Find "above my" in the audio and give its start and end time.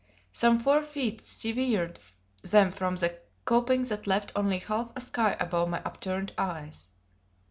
5.39-5.79